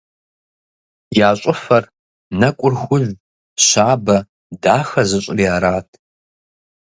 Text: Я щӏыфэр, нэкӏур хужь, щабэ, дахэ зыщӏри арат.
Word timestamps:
Я 1.27 1.29
щӏыфэр, 1.39 1.83
нэкӏур 2.39 2.73
хужь, 2.81 3.09
щабэ, 3.67 4.17
дахэ 4.61 5.03
зыщӏри 5.09 5.45
арат. 5.55 5.89